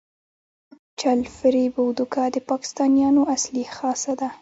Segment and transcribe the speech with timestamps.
[0.99, 4.29] چل، فریب او دوکه د پاکستانیانو اصلي خاصه ده.